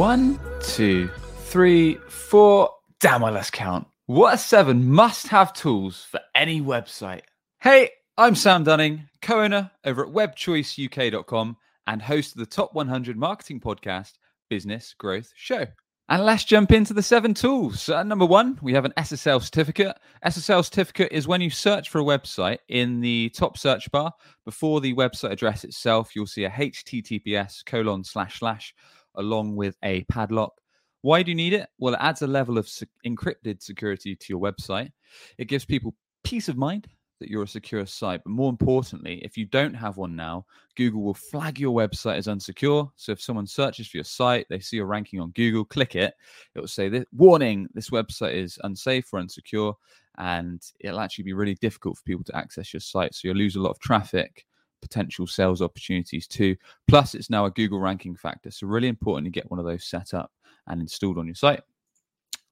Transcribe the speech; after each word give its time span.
One, 0.00 0.40
two, 0.62 1.10
three, 1.40 1.96
four. 2.08 2.70
Damn, 3.00 3.22
I 3.22 3.28
lost 3.28 3.52
count. 3.52 3.86
What 4.06 4.32
are 4.32 4.38
seven 4.38 4.90
must 4.90 5.28
have 5.28 5.52
tools 5.52 6.06
for 6.10 6.20
any 6.34 6.62
website? 6.62 7.20
Hey, 7.60 7.90
I'm 8.16 8.34
Sam 8.34 8.64
Dunning, 8.64 9.10
co 9.20 9.42
owner 9.42 9.70
over 9.84 10.06
at 10.06 10.10
webchoiceuk.com 10.10 11.54
and 11.86 12.00
host 12.00 12.32
of 12.32 12.38
the 12.38 12.46
Top 12.46 12.72
100 12.72 13.18
Marketing 13.18 13.60
Podcast 13.60 14.12
Business 14.48 14.94
Growth 14.96 15.34
Show. 15.36 15.66
And 16.08 16.24
let's 16.24 16.44
jump 16.44 16.72
into 16.72 16.94
the 16.94 17.02
seven 17.02 17.34
tools. 17.34 17.82
So, 17.82 18.02
number 18.02 18.24
one, 18.24 18.58
we 18.62 18.72
have 18.72 18.86
an 18.86 18.94
SSL 18.96 19.42
certificate. 19.42 19.98
SSL 20.24 20.64
certificate 20.64 21.12
is 21.12 21.28
when 21.28 21.42
you 21.42 21.50
search 21.50 21.90
for 21.90 22.00
a 22.00 22.04
website 22.04 22.60
in 22.68 23.00
the 23.00 23.28
top 23.34 23.58
search 23.58 23.90
bar 23.92 24.14
before 24.46 24.80
the 24.80 24.94
website 24.94 25.32
address 25.32 25.62
itself, 25.62 26.16
you'll 26.16 26.26
see 26.26 26.44
a 26.44 26.50
HTTPS 26.50 27.66
colon 27.66 28.02
slash 28.02 28.38
slash 28.38 28.74
along 29.16 29.56
with 29.56 29.76
a 29.82 30.04
padlock. 30.04 30.52
Why 31.02 31.22
do 31.22 31.30
you 31.30 31.34
need 31.34 31.52
it? 31.54 31.68
Well, 31.78 31.94
it 31.94 32.00
adds 32.00 32.22
a 32.22 32.26
level 32.26 32.58
of 32.58 32.68
encrypted 33.06 33.62
security 33.62 34.14
to 34.14 34.26
your 34.28 34.40
website. 34.40 34.90
It 35.38 35.46
gives 35.46 35.64
people 35.64 35.94
peace 36.24 36.48
of 36.48 36.56
mind 36.56 36.88
that 37.20 37.28
you're 37.28 37.42
a 37.42 37.48
secure 37.48 37.86
site. 37.86 38.22
But 38.24 38.30
more 38.30 38.50
importantly, 38.50 39.20
if 39.22 39.36
you 39.36 39.44
don't 39.44 39.74
have 39.74 39.98
one 39.98 40.16
now, 40.16 40.46
Google 40.76 41.02
will 41.02 41.14
flag 41.14 41.60
your 41.60 41.74
website 41.74 42.16
as 42.16 42.26
unsecure. 42.26 42.90
So 42.96 43.12
if 43.12 43.20
someone 43.20 43.46
searches 43.46 43.88
for 43.88 43.98
your 43.98 44.04
site, 44.04 44.46
they 44.48 44.58
see 44.58 44.76
your 44.76 44.86
ranking 44.86 45.20
on 45.20 45.30
Google, 45.30 45.64
click 45.64 45.96
it, 45.96 46.14
it 46.54 46.60
will 46.60 46.66
say, 46.66 46.88
this, 46.88 47.04
Warning, 47.12 47.68
this 47.74 47.90
website 47.90 48.34
is 48.34 48.58
unsafe 48.64 49.12
or 49.12 49.20
unsecure. 49.20 49.74
And 50.18 50.62
it'll 50.80 51.00
actually 51.00 51.24
be 51.24 51.32
really 51.34 51.54
difficult 51.54 51.98
for 51.98 52.04
people 52.04 52.24
to 52.24 52.36
access 52.36 52.72
your 52.72 52.80
site. 52.80 53.14
So 53.14 53.28
you'll 53.28 53.36
lose 53.36 53.56
a 53.56 53.60
lot 53.60 53.70
of 53.70 53.78
traffic, 53.78 54.46
potential 54.80 55.26
sales 55.26 55.62
opportunities 55.62 56.26
too. 56.26 56.56
Plus, 56.88 57.14
it's 57.14 57.30
now 57.30 57.46
a 57.46 57.50
Google 57.50 57.80
ranking 57.80 58.16
factor. 58.16 58.50
So, 58.50 58.66
really 58.66 58.88
important 58.88 59.26
to 59.26 59.30
get 59.30 59.50
one 59.50 59.58
of 59.58 59.66
those 59.66 59.84
set 59.84 60.14
up 60.14 60.32
and 60.66 60.80
installed 60.80 61.18
on 61.18 61.26
your 61.26 61.34
site. 61.34 61.62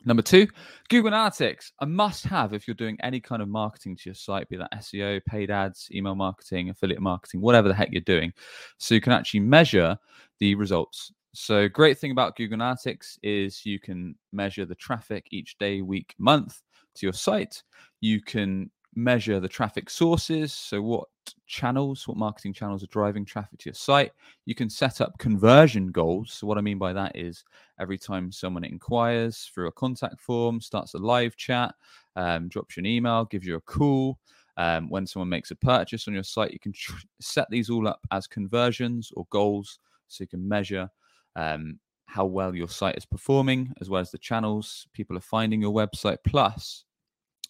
Number 0.05 0.23
two, 0.23 0.47
Google 0.91 1.11
Analytics, 1.11 1.73
a 1.81 1.87
must 1.87 2.25
have 2.25 2.53
if 2.53 2.69
you're 2.69 2.75
doing 2.75 2.97
any 3.03 3.21
kind 3.21 3.43
of 3.43 3.49
marketing 3.49 3.97
to 3.97 4.03
your 4.07 4.15
site, 4.15 4.49
be 4.49 4.57
that 4.57 4.73
SEO, 4.73 5.25
paid 5.25 5.51
ads, 5.51 5.89
email 5.93 6.15
marketing, 6.15 6.71
affiliate 6.71 7.03
marketing, 7.03 7.41
whatever 7.41 7.67
the 7.67 7.75
heck 7.75 7.91
you're 7.91 8.01
doing. 8.03 8.33
So 8.79 8.95
you 8.95 9.01
can 9.01 9.13
actually 9.13 9.41
measure 9.41 9.99
the 10.39 10.55
results. 10.55 11.13
So, 11.35 11.69
great 11.69 11.99
thing 11.99 12.11
about 12.11 12.37
Google 12.37 12.59
Analytics 12.59 13.19
is 13.23 13.67
you 13.67 13.79
can 13.79 14.15
measure 14.33 14.65
the 14.65 14.75
traffic 14.75 15.27
each 15.31 15.59
day, 15.59 15.83
week, 15.83 16.15
month 16.19 16.61
to 16.95 17.07
your 17.07 17.13
site. 17.13 17.63
You 18.01 18.21
can 18.21 18.71
measure 18.95 19.41
the 19.41 19.49
traffic 19.49 19.91
sources. 19.91 20.53
So, 20.53 20.83
what 20.83 21.09
channels, 21.47 22.07
what 22.07 22.17
marketing 22.17 22.53
channels 22.53 22.83
are 22.83 22.89
driving 22.89 23.25
traffic 23.25 23.59
to 23.61 23.69
your 23.69 23.75
site. 23.75 24.13
You 24.47 24.55
can 24.55 24.71
set 24.71 25.01
up 25.01 25.19
conversion 25.19 25.89
goals. 25.89 26.33
So, 26.33 26.47
what 26.47 26.59
I 26.59 26.61
mean 26.61 26.79
by 26.79 26.93
that 26.93 27.17
is 27.17 27.45
every 27.81 27.99
time 27.99 28.33
someone 28.33 28.65
inquires 28.65 29.51
through 29.53 29.69
a 29.69 29.73
contact 29.73 30.21
form, 30.21 30.61
starts 30.61 30.95
a 30.95 30.99
live 30.99 31.37
chat, 31.37 31.75
um, 32.17 32.49
drops 32.49 32.77
you 32.77 32.81
an 32.81 32.87
email, 32.87 33.25
gives 33.25 33.47
you 33.47 33.57
a 33.57 33.61
call. 33.61 34.19
Um, 34.57 34.91
when 34.91 35.07
someone 35.07 35.29
makes 35.29 35.53
a 35.53 35.57
purchase 35.57 36.09
on 36.09 36.15
your 36.15 36.25
site, 36.25 36.53
you 36.53 36.59
can 36.59 36.73
tr- 36.73 36.97
set 37.21 37.47
these 37.49 37.71
all 37.71 37.87
up 37.87 38.01
as 38.11 38.27
conversions 38.27 39.13
or 39.15 39.25
goals 39.31 39.79
so 40.09 40.25
you 40.25 40.29
can 40.29 40.47
measure 40.47 40.91
um, 41.37 41.79
how 42.07 42.25
well 42.25 42.55
your 42.57 42.69
site 42.69 42.97
is 42.97 43.07
performing, 43.07 43.73
as 43.81 43.89
well 43.89 44.01
as 44.01 44.11
the 44.11 44.19
channels 44.19 44.89
people 44.93 45.17
are 45.17 45.21
finding 45.21 45.61
your 45.61 45.73
website. 45.73 46.17
Plus, 46.27 46.85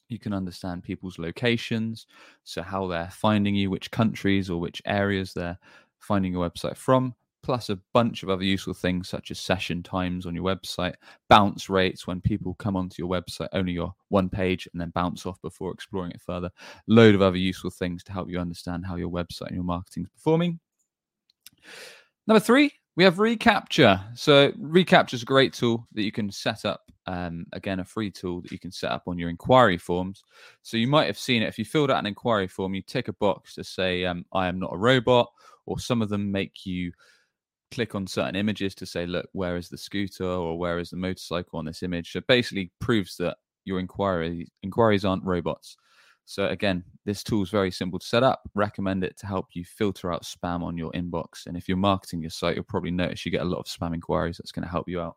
you 0.09 0.19
can 0.19 0.33
understand 0.33 0.83
people's 0.83 1.19
locations, 1.19 2.07
so 2.45 2.63
how 2.63 2.87
they're 2.87 3.11
finding 3.11 3.55
you, 3.55 3.71
which 3.71 3.91
countries 3.91 4.51
or 4.51 4.61
which 4.61 4.83
areas 4.87 5.33
they're 5.33 5.59
finding 5.99 6.33
your 6.33 6.49
website 6.49 6.77
from, 6.77 7.15
plus 7.43 7.71
a 7.71 7.79
bunch 7.95 8.23
of 8.23 8.31
other 8.31 8.45
useful 8.45 8.75
things 8.75 9.09
such 9.09 9.31
as 9.31 9.39
session 9.39 9.83
times 9.83 10.27
on 10.27 10.35
your 10.35 10.45
website, 10.45 10.95
bounce 11.29 11.69
rates 11.69 12.07
when 12.07 12.21
people 12.21 12.55
come 12.55 12.77
onto 12.77 12.97
your 12.99 13.09
website, 13.09 13.49
only 13.53 13.73
your 13.73 13.95
one 14.09 14.29
page, 14.29 14.69
and 14.73 14.81
then 14.81 14.91
bounce 14.91 15.25
off 15.27 15.41
before 15.43 15.73
exploring 15.73 16.11
it 16.11 16.21
further. 16.21 16.51
Load 16.87 17.15
of 17.15 17.23
other 17.23 17.39
useful 17.39 17.71
things 17.71 18.03
to 18.05 18.13
help 18.13 18.29
you 18.29 18.39
understand 18.39 18.85
how 18.85 18.97
your 18.97 19.11
website 19.11 19.49
and 19.49 19.57
your 19.57 19.65
marketing 19.65 20.05
is 20.05 20.11
performing. 20.11 20.59
Number 22.27 22.41
three, 22.41 22.73
we 22.99 23.05
have 23.05 23.15
reCAPTCHA. 23.15 24.19
So 24.19 24.51
reCAPTCHA 24.55 25.15
is 25.15 25.23
a 25.23 25.25
great 25.27 25.53
tool 25.53 25.87
that 25.93 26.03
you 26.03 26.11
can 26.11 26.33
set 26.33 26.65
up. 26.65 26.83
Um, 27.07 27.47
again, 27.53 27.79
a 27.79 27.85
free 27.85 28.11
tool 28.11 28.41
that 28.41 28.51
you 28.51 28.59
can 28.59 28.73
set 28.73 28.91
up 28.91 29.05
on 29.07 29.17
your 29.17 29.31
inquiry 29.31 29.79
forms. 29.79 30.25
So 30.63 30.77
you 30.77 30.89
might 30.89 31.07
have 31.07 31.17
seen 31.17 31.45
it 31.45 31.47
if 31.47 31.61
you 31.61 31.65
filled 31.65 31.93
out 31.93 32.01
an 32.01 32.07
inquiry 32.07 32.49
form, 32.49 32.75
you 32.75 32.83
tick 32.83 33.07
a 33.07 33.13
box 33.13 33.55
to 33.55 33.63
say, 33.63 34.05
um, 34.05 34.27
"I 34.33 34.49
am 34.49 34.59
not 34.59 34.75
a 34.75 34.77
robot," 34.77 35.31
or 35.65 35.79
some 35.79 36.03
of 36.03 36.09
them 36.09 36.33
make 36.33 36.67
you 36.67 36.91
click 37.71 37.95
on 37.95 38.05
certain 38.05 38.35
images 38.35 38.75
to 38.75 38.85
say, 38.85 39.07
"Look, 39.07 39.29
where 39.31 39.57
is 39.57 39.69
the 39.69 39.79
scooter 39.79 40.27
or 40.27 40.59
where 40.59 40.81
is 40.81 40.91
the 40.91 40.97
motorcycle 40.97 41.61
on 41.61 41.67
this 41.67 41.85
image?" 41.85 42.11
So 42.11 42.21
basically, 42.27 42.73
proves 42.81 43.17
that 43.19 43.37
your 43.65 43.79
inquiry 43.79 44.49
inquiries 44.65 45.05
aren't 45.05 45.23
robots. 45.23 45.77
So 46.29 46.49
again, 46.49 46.85
this 47.07 47.25
tool 47.25 47.43
is 47.43 47.49
very 47.49 47.71
simple 47.71 47.99
to 47.99 48.07
set 48.07 48.23
up. 48.23 48.43
Recommend 48.55 49.03
it 49.03 49.17
to 49.17 49.27
help 49.27 49.47
you 49.55 49.65
filter 49.65 50.13
out 50.13 50.25
spam 50.25 50.63
on 50.63 50.77
your 50.77 50.93
inbox. 50.93 51.47
And 51.47 51.57
if 51.57 51.67
you're 51.67 51.79
marketing 51.79 52.21
your 52.21 52.29
site, 52.29 52.55
you'll 52.55 52.65
probably 52.65 52.91
notice 52.91 53.25
you 53.25 53.33
get 53.33 53.41
a 53.41 53.47
lot 53.47 53.61
of 53.61 53.65
spam 53.65 53.95
inquiries. 53.95 54.37
That's 54.37 54.53
going 54.53 54.65
to 54.65 54.71
help 54.71 54.91
you 54.91 55.01
out. 55.01 55.17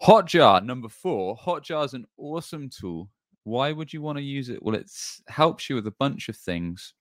Hotjar 0.00 0.64
number 0.64 0.88
four. 0.88 1.36
Hotjar 1.36 1.84
is 1.84 1.94
an 1.94 2.06
awesome 2.16 2.70
tool. 2.70 3.10
Why 3.42 3.72
would 3.72 3.92
you 3.92 4.00
want 4.02 4.18
to 4.18 4.22
use 4.22 4.50
it? 4.50 4.62
Well, 4.62 4.76
it 4.76 4.88
helps 5.26 5.68
you 5.68 5.74
with 5.74 5.88
a 5.88 5.94
bunch 5.98 6.28
of 6.28 6.36
things 6.36 6.94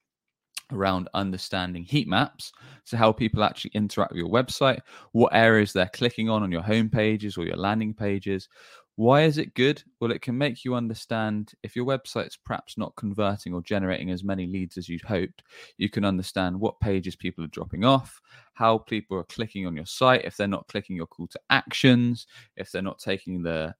around 0.71 1.07
understanding 1.13 1.83
heat 1.83 2.07
maps. 2.07 2.51
So, 2.85 2.97
how 2.97 3.11
people 3.11 3.43
actually 3.43 3.71
interact 3.75 4.11
with 4.11 4.19
your 4.19 4.29
website, 4.29 4.79
what 5.11 5.35
areas 5.35 5.71
they're 5.71 5.89
clicking 5.93 6.29
on 6.29 6.41
on 6.41 6.51
your 6.51 6.63
home 6.63 6.89
pages 6.89 7.37
or 7.37 7.45
your 7.45 7.57
landing 7.57 7.93
pages, 7.93 8.49
why 8.95 9.23
is 9.23 9.37
it 9.37 9.53
good? 9.53 9.81
Well, 9.99 10.11
it 10.11 10.21
can 10.21 10.37
make 10.37 10.65
you 10.65 10.75
understand 10.75 11.53
if 11.63 11.75
your 11.75 11.85
website's 11.85 12.37
perhaps 12.37 12.77
not 12.77 12.95
converting 12.97 13.53
or 13.53 13.61
generating 13.61 14.11
as 14.11 14.23
many 14.23 14.45
leads 14.45 14.77
as 14.77 14.89
you'd 14.89 15.01
hoped, 15.01 15.43
you 15.77 15.89
can 15.89 16.03
understand 16.03 16.59
what 16.59 16.79
pages 16.79 17.15
people 17.15 17.43
are 17.43 17.47
dropping 17.47 17.85
off, 17.85 18.21
how 18.53 18.77
people 18.77 19.17
are 19.17 19.23
clicking 19.23 19.65
on 19.65 19.75
your 19.75 19.85
site, 19.85 20.25
if 20.25 20.35
they're 20.35 20.47
not 20.47 20.67
clicking 20.67 20.95
your 20.95 21.07
call 21.07 21.27
to 21.27 21.39
actions, 21.49 22.27
if 22.57 22.71
they're 22.71 22.81
not 22.81 22.99
taking 22.99 23.41
the 23.41 23.73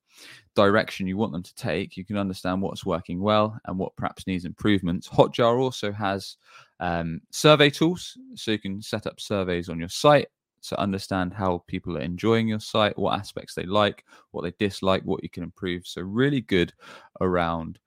direction 0.55 1.07
you 1.07 1.17
want 1.17 1.33
them 1.33 1.43
to 1.43 1.55
take, 1.55 1.97
you 1.97 2.05
can 2.05 2.17
understand 2.17 2.61
what's 2.61 2.85
working 2.85 3.21
well 3.21 3.59
and 3.65 3.77
what 3.77 3.95
perhaps 3.97 4.27
needs 4.27 4.45
improvements. 4.45 5.09
Hotjar 5.09 5.59
also 5.59 5.91
has 5.91 6.37
um, 6.79 7.21
survey 7.31 7.69
tools, 7.69 8.17
so 8.35 8.51
you 8.51 8.59
can 8.59 8.81
set 8.81 9.05
up 9.07 9.19
surveys 9.19 9.69
on 9.69 9.77
your 9.77 9.89
site 9.89 10.29
so 10.61 10.75
understand 10.77 11.33
how 11.33 11.63
people 11.67 11.97
are 11.97 12.01
enjoying 12.01 12.47
your 12.47 12.59
site, 12.59 12.97
what 12.97 13.19
aspects 13.19 13.55
they 13.55 13.65
like, 13.65 14.05
what 14.29 14.43
they 14.43 14.53
dislike, 14.59 15.03
what 15.03 15.23
you 15.23 15.29
can 15.29 15.43
improve. 15.43 15.85
So 15.85 16.01
really 16.01 16.41
good 16.41 16.71
around 17.19 17.79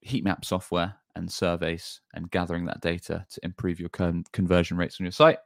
heat 0.00 0.24
map 0.24 0.44
software 0.44 0.94
and 1.16 1.30
surveys 1.30 2.00
and 2.14 2.30
gathering 2.30 2.64
that 2.66 2.80
data 2.80 3.26
to 3.28 3.40
improve 3.42 3.80
your 3.80 3.88
con- 3.88 4.24
conversion 4.32 4.76
rates 4.76 5.00
on 5.00 5.04
your 5.04 5.12
site. 5.12 5.38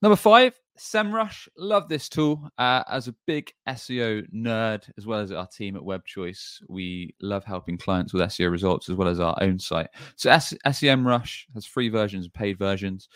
Number 0.00 0.16
five, 0.16 0.54
SEMrush. 0.78 1.48
Love 1.56 1.88
this 1.88 2.08
tool. 2.08 2.48
Uh, 2.58 2.82
as 2.90 3.08
a 3.08 3.14
big 3.26 3.52
SEO 3.68 4.26
nerd, 4.32 4.90
as 4.98 5.06
well 5.06 5.20
as 5.20 5.30
our 5.30 5.46
team 5.46 5.76
at 5.76 5.82
WebChoice, 5.82 6.62
we 6.68 7.14
love 7.20 7.44
helping 7.44 7.78
clients 7.78 8.12
with 8.12 8.22
SEO 8.22 8.50
results 8.50 8.88
as 8.88 8.96
well 8.96 9.08
as 9.08 9.20
our 9.20 9.36
own 9.40 9.58
site. 9.58 9.88
So 10.16 10.30
S- 10.30 10.54
SEMrush 10.66 11.44
has 11.54 11.66
free 11.66 11.88
versions 11.88 12.24
and 12.26 12.34
paid 12.34 12.58
versions. 12.58 13.08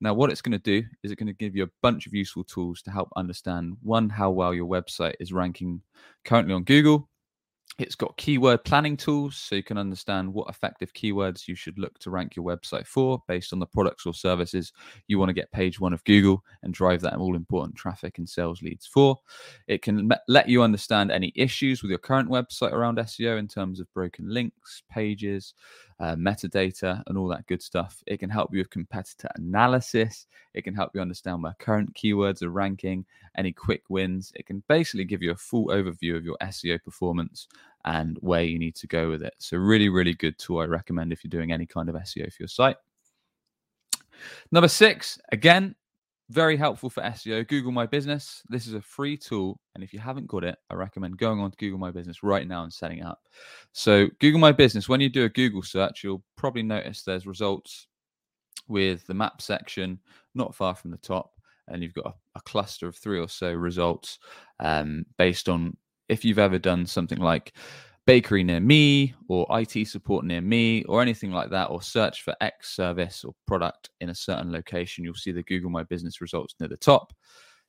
Now, 0.00 0.14
what 0.14 0.30
it's 0.30 0.42
going 0.42 0.52
to 0.52 0.58
do 0.58 0.78
is 1.02 1.12
it's 1.12 1.18
going 1.18 1.26
to 1.28 1.32
give 1.32 1.54
you 1.54 1.64
a 1.64 1.70
bunch 1.80 2.06
of 2.06 2.14
useful 2.14 2.44
tools 2.44 2.82
to 2.82 2.90
help 2.90 3.08
understand 3.16 3.76
one, 3.82 4.08
how 4.08 4.30
well 4.30 4.52
your 4.52 4.66
website 4.66 5.14
is 5.20 5.32
ranking 5.32 5.80
currently 6.24 6.54
on 6.54 6.64
Google, 6.64 7.08
it's 7.78 7.94
got 7.94 8.16
keyword 8.16 8.62
planning 8.64 8.96
tools 8.96 9.36
so 9.36 9.54
you 9.54 9.62
can 9.62 9.78
understand 9.78 10.32
what 10.32 10.48
effective 10.48 10.92
keywords 10.92 11.48
you 11.48 11.54
should 11.54 11.78
look 11.78 11.98
to 11.98 12.10
rank 12.10 12.36
your 12.36 12.44
website 12.44 12.86
for 12.86 13.22
based 13.26 13.52
on 13.52 13.58
the 13.58 13.66
products 13.66 14.04
or 14.04 14.12
services 14.12 14.72
you 15.08 15.18
want 15.18 15.30
to 15.30 15.34
get 15.34 15.50
page 15.52 15.80
one 15.80 15.92
of 15.92 16.04
Google 16.04 16.44
and 16.62 16.74
drive 16.74 17.00
that 17.00 17.16
all 17.16 17.34
important 17.34 17.74
traffic 17.74 18.18
and 18.18 18.28
sales 18.28 18.60
leads 18.62 18.86
for. 18.86 19.18
It 19.68 19.80
can 19.80 20.10
let 20.28 20.48
you 20.48 20.62
understand 20.62 21.10
any 21.10 21.32
issues 21.34 21.82
with 21.82 21.90
your 21.90 21.98
current 21.98 22.28
website 22.28 22.72
around 22.72 22.98
SEO 22.98 23.38
in 23.38 23.48
terms 23.48 23.80
of 23.80 23.92
broken 23.94 24.28
links, 24.28 24.82
pages, 24.90 25.54
uh, 26.02 26.16
metadata, 26.16 27.00
and 27.06 27.16
all 27.16 27.28
that 27.28 27.46
good 27.46 27.62
stuff. 27.62 28.02
It 28.08 28.18
can 28.18 28.28
help 28.28 28.52
you 28.52 28.58
with 28.58 28.70
competitor 28.70 29.28
analysis. 29.36 30.26
It 30.52 30.62
can 30.62 30.74
help 30.74 30.90
you 30.94 31.00
understand 31.00 31.44
where 31.44 31.54
current 31.60 31.94
keywords 31.94 32.42
are 32.42 32.50
ranking, 32.50 33.06
any 33.38 33.52
quick 33.52 33.84
wins. 33.88 34.32
It 34.34 34.46
can 34.46 34.64
basically 34.68 35.04
give 35.04 35.22
you 35.22 35.30
a 35.30 35.36
full 35.36 35.68
overview 35.68 36.16
of 36.16 36.24
your 36.24 36.36
SEO 36.42 36.82
performance 36.82 37.46
and 37.84 38.18
where 38.20 38.42
you 38.42 38.58
need 38.58 38.74
to 38.76 38.88
go 38.88 39.08
with 39.08 39.22
it. 39.22 39.34
So, 39.38 39.56
really, 39.56 39.88
really 39.88 40.14
good 40.14 40.36
tool. 40.38 40.58
I 40.58 40.64
recommend 40.64 41.12
if 41.12 41.22
you're 41.22 41.30
doing 41.30 41.52
any 41.52 41.66
kind 41.66 41.88
of 41.88 41.94
SEO 41.94 42.32
for 42.32 42.42
your 42.42 42.48
site. 42.48 42.76
Number 44.50 44.68
six, 44.68 45.20
again, 45.30 45.76
very 46.32 46.56
helpful 46.56 46.88
for 46.88 47.02
SEO. 47.02 47.46
Google 47.46 47.72
My 47.72 47.86
Business. 47.86 48.42
This 48.48 48.66
is 48.66 48.74
a 48.74 48.80
free 48.80 49.16
tool. 49.16 49.60
And 49.74 49.84
if 49.84 49.92
you 49.92 49.98
haven't 49.98 50.26
got 50.26 50.44
it, 50.44 50.56
I 50.70 50.74
recommend 50.74 51.18
going 51.18 51.40
on 51.40 51.50
to 51.50 51.56
Google 51.56 51.78
My 51.78 51.90
Business 51.90 52.22
right 52.22 52.48
now 52.48 52.64
and 52.64 52.72
setting 52.72 52.98
it 52.98 53.06
up. 53.06 53.20
So, 53.72 54.08
Google 54.20 54.40
My 54.40 54.52
Business, 54.52 54.88
when 54.88 55.00
you 55.00 55.08
do 55.08 55.24
a 55.24 55.28
Google 55.28 55.62
search, 55.62 56.02
you'll 56.02 56.24
probably 56.36 56.62
notice 56.62 57.02
there's 57.02 57.26
results 57.26 57.86
with 58.66 59.06
the 59.06 59.14
map 59.14 59.42
section 59.42 59.98
not 60.34 60.54
far 60.54 60.74
from 60.74 60.90
the 60.90 60.96
top. 60.98 61.32
and 61.68 61.82
you've 61.82 61.94
got 61.94 62.06
a, 62.06 62.14
a 62.36 62.40
cluster 62.42 62.88
of 62.88 62.96
three 62.96 63.20
or 63.20 63.28
so 63.28 63.52
results 63.52 64.18
um, 64.60 65.04
based 65.18 65.48
on 65.48 65.76
if 66.08 66.24
you've 66.24 66.38
ever 66.38 66.58
done 66.58 66.86
something 66.86 67.18
like 67.18 67.52
bakery 68.06 68.42
near 68.42 68.60
me 68.60 69.14
or 69.28 69.46
IT 69.50 69.86
support 69.86 70.24
near 70.24 70.40
me 70.40 70.82
or 70.84 71.00
anything 71.00 71.30
like 71.30 71.50
that, 71.50 71.70
or 71.70 71.80
search 71.80 72.22
for 72.22 72.34
X 72.40 72.74
service 72.74 73.24
or 73.24 73.34
product 73.46 73.90
in 74.00 74.10
a 74.10 74.14
certain 74.14 74.52
location, 74.52 75.04
you'll 75.04 75.14
see 75.14 75.32
the 75.32 75.42
Google 75.44 75.70
My 75.70 75.82
Business 75.84 76.20
results 76.20 76.54
near 76.58 76.68
the 76.68 76.76
top. 76.76 77.12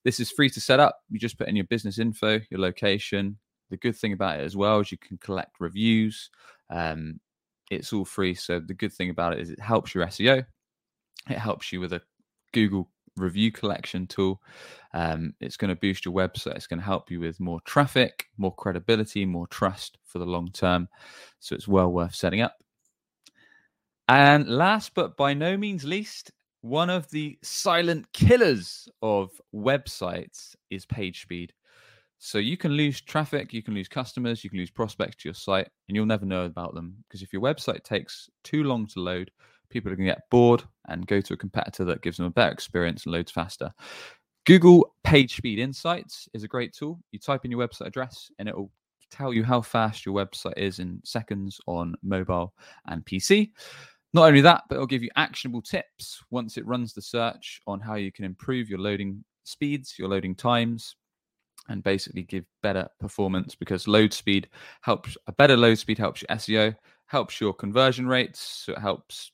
This 0.04 0.20
is 0.20 0.32
free 0.32 0.50
to 0.50 0.62
set 0.62 0.80
up. 0.80 1.00
You 1.10 1.20
just 1.20 1.38
put 1.38 1.48
in 1.48 1.56
your 1.56 1.66
business 1.66 2.00
info, 2.00 2.40
your 2.50 2.60
location. 2.60 3.38
The 3.70 3.78
good 3.78 3.96
thing 3.96 4.14
about 4.14 4.40
it 4.40 4.44
as 4.44 4.58
well 4.58 4.80
is 4.80 4.92
you 4.92 4.98
can 4.98 5.18
collect 5.18 5.60
reviews. 5.60 6.30
Um, 6.70 7.20
it's 7.72 7.94
all 7.94 8.06
free. 8.06 8.36
So 8.36 8.60
the 8.60 8.74
good 8.74 8.94
thing 8.94 9.10
about 9.10 9.34
it 9.34 9.40
is 9.40 9.50
it 9.50 9.60
helps 9.60 9.96
your 9.96 10.06
SEO. 10.08 10.46
It 11.30 11.38
helps 11.38 11.72
you 11.72 11.80
with 11.80 11.94
a 11.94 12.02
Google 12.54 12.90
review 13.16 13.52
collection 13.52 14.08
tool. 14.08 14.42
Um, 14.94 15.34
it's 15.40 15.58
going 15.58 15.70
to 15.70 15.80
boost 15.80 16.06
your 16.06 16.14
website. 16.14 16.56
It's 16.56 16.68
going 16.68 16.80
to 16.80 16.86
help 16.86 17.12
you 17.12 17.20
with 17.20 17.40
more 17.40 17.62
traffic, 17.62 18.26
more 18.38 18.54
credibility, 18.54 19.26
more 19.26 19.48
trust 19.48 19.98
for 20.06 20.20
the 20.20 20.26
long 20.26 20.50
term. 20.52 20.88
So 21.40 21.56
it's 21.56 21.68
well 21.68 21.92
worth 21.92 22.16
setting 22.16 22.42
up. 22.42 22.56
And 24.08 24.48
last 24.48 24.94
but 24.94 25.16
by 25.18 25.34
no 25.34 25.58
means 25.58 25.84
least, 25.84 26.32
one 26.62 26.90
of 26.90 27.10
the 27.10 27.38
silent 27.42 28.12
killers 28.14 28.88
of 29.02 29.30
websites 29.54 30.56
is 30.70 30.86
page 30.86 31.22
speed. 31.22 31.54
So 32.20 32.38
you 32.38 32.56
can 32.56 32.72
lose 32.72 33.02
traffic, 33.02 33.52
you 33.52 33.62
can 33.62 33.74
lose 33.74 33.90
customers, 33.90 34.44
you 34.44 34.50
can 34.50 34.60
lose 34.60 34.72
prospects 34.72 35.18
to 35.18 35.28
your 35.28 35.34
site, 35.34 35.68
and 35.88 35.96
you'll 35.96 36.06
never 36.06 36.26
know 36.26 36.46
about 36.46 36.74
them 36.74 36.96
because 37.04 37.22
if 37.22 37.34
your 37.34 37.42
website 37.42 37.84
takes 37.84 38.30
too 38.46 38.64
long 38.64 38.88
to 38.88 39.02
load, 39.02 39.30
people 39.74 39.92
are 39.92 39.96
going 39.96 40.08
to 40.08 40.14
get 40.14 40.30
bored 40.30 40.64
and 40.88 41.08
go 41.08 41.20
to 41.20 41.34
a 41.34 41.38
competitor 41.38 41.84
that 41.86 42.02
gives 42.02 42.18
them 42.18 42.28
a 42.28 42.32
better 42.32 42.52
experience 42.52 43.06
and 43.06 43.14
loads 43.14 43.32
faster. 43.32 43.74
Google 44.46 44.94
Page 45.04 45.38
Speed 45.38 45.60
Insights 45.60 46.30
is 46.34 46.44
a 46.44 46.48
great 46.48 46.74
tool. 46.74 47.00
You 47.12 47.20
type 47.20 47.44
in 47.44 47.52
your 47.52 47.66
website 47.66 47.88
address 47.88 48.30
and 48.40 48.48
it 48.48 48.56
will 48.56 48.72
tell 49.10 49.34
you 49.34 49.44
how 49.44 49.62
fast 49.62 50.06
your 50.06 50.16
website 50.16 50.58
is 50.58 50.80
in 50.80 51.00
seconds 51.04 51.60
on 51.68 51.96
mobile 52.04 52.54
and 52.88 53.06
PC. 53.06 53.52
Not 54.14 54.28
only 54.28 54.42
that, 54.42 54.64
but 54.70 54.76
it'll 54.76 54.88
give 54.88 55.04
you 55.04 55.10
actionable 55.16 55.62
tips 55.62 56.22
once 56.30 56.58
it 56.58 56.68
runs 56.68 56.94
the 56.94 57.02
search 57.02 57.62
on 57.66 57.80
how 57.80 57.96
you 57.96 58.12
can 58.12 58.26
improve 58.26 58.70
your 58.70 58.80
loading 58.80 59.24
speeds, 59.44 59.96
your 59.98 60.08
loading 60.08 60.36
times, 60.36 60.96
and 61.70 61.84
basically 61.84 62.24
give 62.24 62.46
better 62.62 62.88
performance 63.00 63.56
because 63.56 63.88
load 63.88 64.14
speed 64.14 64.50
helps 64.82 65.18
a 65.28 65.32
better 65.32 65.58
load 65.58 65.78
speed 65.78 65.98
helps 65.98 66.22
your 66.22 66.38
SEO, 66.38 66.76
helps 67.08 67.40
your 67.40 67.54
conversion 67.54 68.08
rates, 68.08 68.40
so 68.66 68.74
it 68.74 68.80
helps 68.80 69.32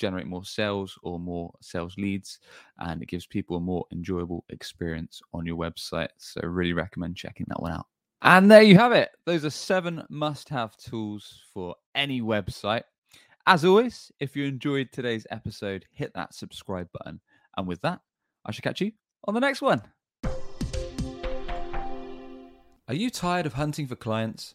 generate 0.00 0.26
more 0.26 0.44
sales 0.44 0.98
or 1.02 1.18
more 1.18 1.52
sales 1.60 1.94
leads 1.98 2.40
and 2.78 3.02
it 3.02 3.08
gives 3.08 3.26
people 3.26 3.56
a 3.56 3.60
more 3.60 3.84
enjoyable 3.92 4.44
experience 4.48 5.20
on 5.34 5.46
your 5.46 5.56
website. 5.56 6.08
So 6.16 6.40
really 6.42 6.72
recommend 6.72 7.16
checking 7.16 7.46
that 7.48 7.60
one 7.60 7.72
out. 7.72 7.86
And 8.22 8.50
there 8.50 8.62
you 8.62 8.76
have 8.76 8.92
it. 8.92 9.10
Those 9.24 9.44
are 9.44 9.50
seven 9.50 10.04
must-have 10.10 10.76
tools 10.76 11.42
for 11.54 11.74
any 11.94 12.20
website. 12.20 12.82
As 13.46 13.64
always, 13.64 14.12
if 14.20 14.36
you 14.36 14.44
enjoyed 14.44 14.90
today's 14.92 15.26
episode, 15.30 15.86
hit 15.92 16.12
that 16.14 16.34
subscribe 16.34 16.88
button. 16.92 17.20
And 17.56 17.66
with 17.66 17.80
that, 17.82 18.00
I 18.44 18.52
shall 18.52 18.62
catch 18.62 18.80
you 18.80 18.92
on 19.24 19.34
the 19.34 19.40
next 19.40 19.62
one. 19.62 19.82
Are 22.88 22.94
you 22.94 23.08
tired 23.08 23.46
of 23.46 23.54
hunting 23.54 23.86
for 23.86 23.96
clients? 23.96 24.54